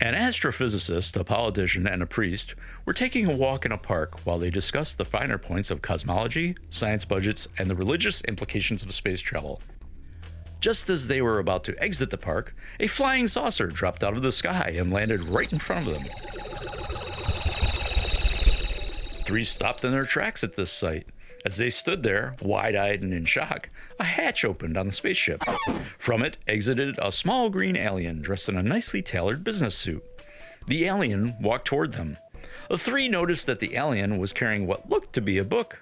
[0.00, 4.38] An astrophysicist, a politician, and a priest were taking a walk in a park while
[4.38, 9.20] they discussed the finer points of cosmology, science budgets, and the religious implications of space
[9.20, 9.60] travel.
[10.60, 14.22] Just as they were about to exit the park, a flying saucer dropped out of
[14.22, 16.04] the sky and landed right in front of them.
[19.24, 21.06] Three stopped in their tracks at this sight.
[21.44, 25.42] As they stood there, wide eyed and in shock, a hatch opened on the spaceship.
[25.98, 30.04] From it exited a small green alien dressed in a nicely tailored business suit.
[30.66, 32.16] The alien walked toward them.
[32.68, 35.80] The three noticed that the alien was carrying what looked to be a book.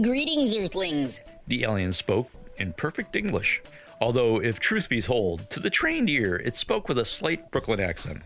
[0.00, 1.22] Greetings, Earthlings.
[1.46, 3.62] The alien spoke in perfect English,
[4.00, 7.80] although, if truth be told, to the trained ear it spoke with a slight Brooklyn
[7.80, 8.22] accent.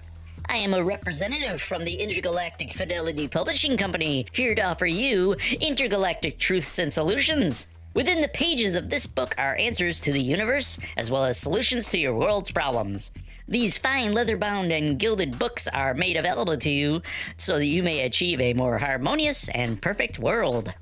[0.50, 6.38] I am a representative from the Intergalactic Fidelity Publishing Company, here to offer you intergalactic
[6.38, 7.66] truths and solutions.
[7.98, 11.88] Within the pages of this book are answers to the universe, as well as solutions
[11.88, 13.10] to your world's problems.
[13.48, 17.02] These fine leather bound and gilded books are made available to you
[17.38, 20.72] so that you may achieve a more harmonious and perfect world.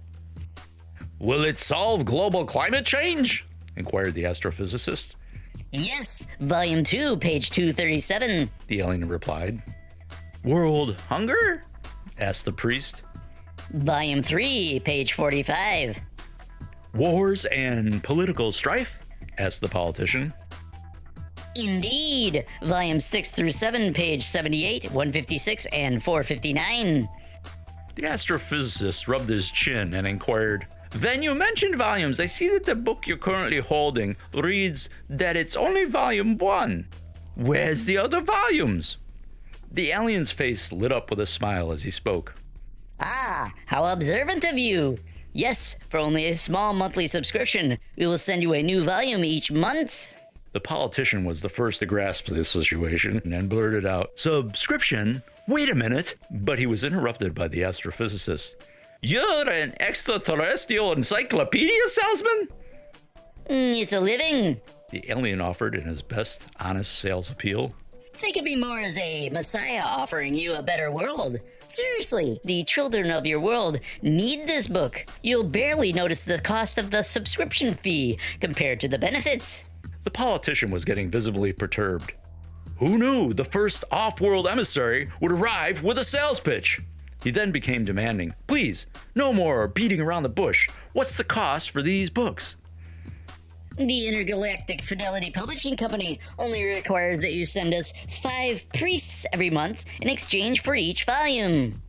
[1.19, 3.47] Will it solve global climate change?
[3.77, 5.15] inquired the astrophysicist.
[5.73, 8.51] Yes, Volume 2, page 237.
[8.67, 9.63] The alien replied.
[10.45, 11.65] World hunger?
[12.19, 13.05] asked the priest.
[13.71, 15.99] Volume 3, page 45.
[16.95, 18.99] Wars and political strife?
[19.39, 20.33] asked the politician.
[21.55, 27.09] Indeed, Volume 6 through 7, page 78, 156, and 459.
[27.95, 32.21] The astrophysicist rubbed his chin and inquired, then you mentioned volumes.
[32.21, 36.89] I see that the book you're currently holding reads that it's only volume one.
[37.35, 38.97] Where's the other volumes?
[39.71, 42.35] The alien's face lit up with a smile as he spoke.
[43.01, 44.99] Ah, how observant of you!
[45.37, 49.53] Yes, for only a small monthly subscription, we will send you a new volume each
[49.53, 50.15] month.
[50.53, 55.23] The politician was the first to grasp the situation and blurted out, Subscription?
[55.47, 56.17] Wait a minute!
[56.31, 58.55] But he was interrupted by the astrophysicist.
[59.03, 62.49] You're an extraterrestrial encyclopedia salesman?
[63.51, 64.59] Mm, it's a living.
[64.91, 67.75] The alien offered in his best honest sales appeal.
[68.15, 71.41] Think of me more as a messiah offering you a better world.
[71.69, 75.05] Seriously, the children of your world need this book.
[75.23, 79.65] You'll barely notice the cost of the subscription fee compared to the benefits.
[80.05, 82.13] The politician was getting visibly perturbed.
[82.79, 86.81] Who knew the first off world emissary would arrive with a sales pitch?
[87.23, 88.35] He then became demanding.
[88.47, 90.69] Please, no more beating around the bush.
[90.93, 92.57] What's the cost for these books?
[93.79, 97.93] The Intergalactic Fidelity Publishing Company only requires that you send us
[98.23, 101.83] five priests every month in exchange for each volume.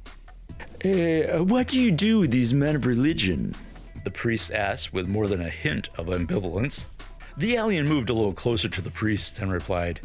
[0.84, 3.56] Uh, what do you do with these men of religion?
[4.04, 6.86] The priest asked with more than a hint of ambivalence.
[7.38, 10.02] The alien moved a little closer to the priest and replied,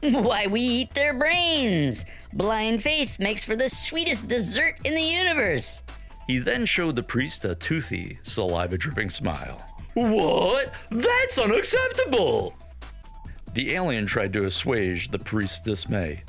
[0.00, 2.04] Why, we eat their brains.
[2.32, 5.84] Blind faith makes for the sweetest dessert in the universe.
[6.26, 9.64] He then showed the priest a toothy, saliva dripping smile.
[9.94, 10.72] What?
[10.90, 12.54] That's unacceptable!
[13.54, 16.24] The alien tried to assuage the priest's dismay.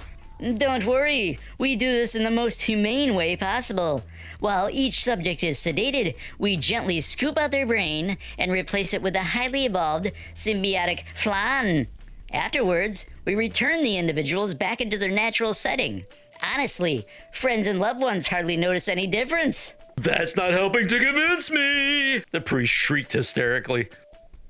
[0.57, 4.03] Don't worry, we do this in the most humane way possible.
[4.41, 9.15] While each subject is sedated, we gently scoop out their brain and replace it with
[9.15, 11.87] a highly evolved symbiotic flan.
[12.33, 16.03] Afterwards, we return the individuals back into their natural setting.
[16.43, 19.75] Honestly, friends and loved ones hardly notice any difference.
[19.95, 22.23] That's not helping to convince me!
[22.31, 23.89] The priest shrieked hysterically.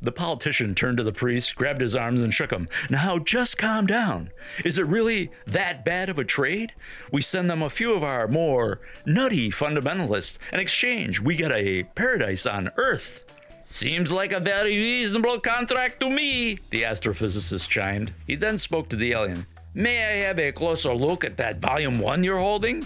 [0.02, 2.68] The politician turned to the priest, grabbed his arms, and shook him.
[2.90, 4.32] Now, just calm down.
[4.66, 6.74] Is it really that bad of a trade?
[7.14, 10.40] We send them a few of our more nutty fundamentalists.
[10.52, 13.24] In exchange, we get a paradise on Earth.
[13.70, 18.14] Seems like a very reasonable contract to me, the astrophysicist chimed.
[18.28, 19.46] He then spoke to the alien.
[19.74, 22.86] May I have a closer look at that volume one you're holding?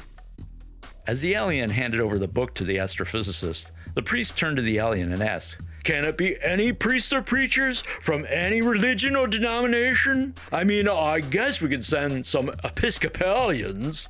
[1.08, 4.78] As the alien handed over the book to the astrophysicist, the priest turned to the
[4.78, 10.36] alien and asked, Can it be any priests or preachers from any religion or denomination?
[10.52, 14.10] I mean, I guess we could send some Episcopalians.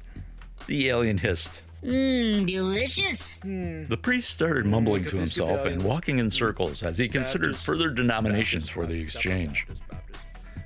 [0.66, 3.38] The alien hissed, Mmm, delicious.
[3.44, 8.68] the priest started mumbling to himself and walking in circles as he considered further denominations
[8.68, 9.68] for the exchange.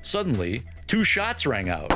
[0.01, 1.91] Suddenly, two shots rang out.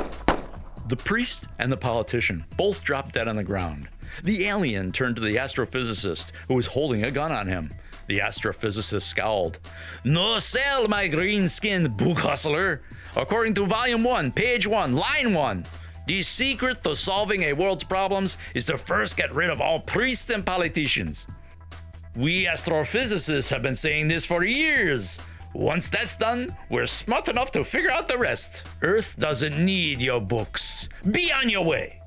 [0.88, 3.88] The priest and the politician both dropped dead on the ground.
[4.22, 7.72] The alien turned to the astrophysicist, who was holding a gun on him.
[8.06, 9.58] The astrophysicist scowled.
[10.04, 12.82] No sell, my green skinned book hustler.
[13.16, 15.66] According to Volume 1, Page 1, Line 1,
[16.06, 20.30] the secret to solving a world's problems is to first get rid of all priests
[20.30, 21.26] and politicians.
[22.14, 25.18] We astrophysicists have been saying this for years.
[25.52, 28.64] Once that's done, we're smart enough to figure out the rest.
[28.82, 30.88] Earth doesn't need your books.
[31.10, 32.00] Be on your way.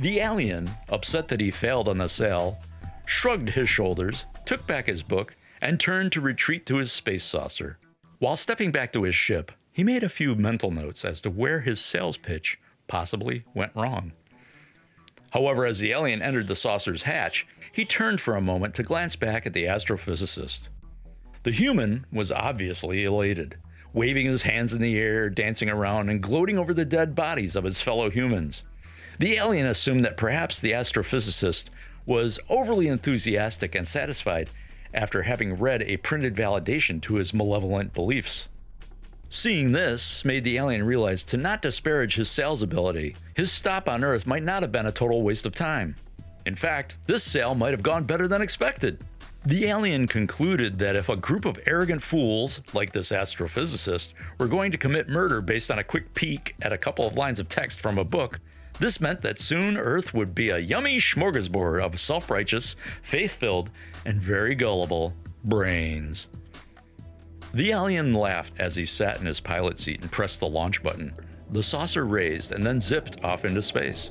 [0.00, 2.58] The alien, upset that he failed on the sale,
[3.04, 7.76] shrugged his shoulders, took back his book, and turned to retreat to his space saucer.
[8.18, 11.60] While stepping back to his ship, he made a few mental notes as to where
[11.60, 12.58] his sales pitch
[12.88, 14.12] possibly went wrong.
[15.32, 19.16] However, as the alien entered the saucer's hatch, he turned for a moment to glance
[19.16, 20.70] back at the astrophysicist.
[21.42, 23.58] The human was obviously elated,
[23.92, 27.64] waving his hands in the air, dancing around, and gloating over the dead bodies of
[27.64, 28.64] his fellow humans.
[29.20, 31.68] The alien assumed that perhaps the astrophysicist
[32.06, 34.48] was overly enthusiastic and satisfied
[34.94, 38.48] after having read a printed validation to his malevolent beliefs.
[39.28, 43.14] Seeing this made the alien realize to not disparage his sales ability.
[43.34, 45.96] His stop on Earth might not have been a total waste of time.
[46.46, 49.04] In fact, this sale might have gone better than expected.
[49.44, 54.72] The alien concluded that if a group of arrogant fools, like this astrophysicist, were going
[54.72, 57.82] to commit murder based on a quick peek at a couple of lines of text
[57.82, 58.40] from a book,
[58.80, 63.70] this meant that soon Earth would be a yummy smorgasbord of self righteous, faith filled,
[64.04, 66.28] and very gullible brains.
[67.52, 71.12] The alien laughed as he sat in his pilot seat and pressed the launch button.
[71.50, 74.08] The saucer raised and then zipped off into space.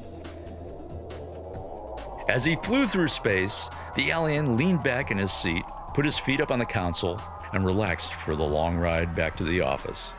[2.27, 5.63] As he flew through space, the alien leaned back in his seat,
[5.95, 7.19] put his feet up on the console,
[7.53, 10.13] and relaxed for the long ride back to the office.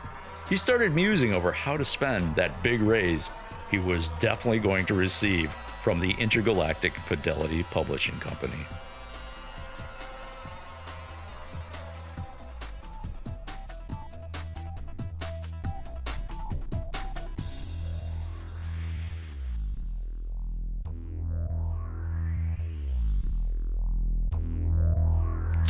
[0.49, 3.31] He started musing over how to spend that big raise
[3.71, 5.51] he was definitely going to receive
[5.81, 8.67] from the Intergalactic Fidelity Publishing Company.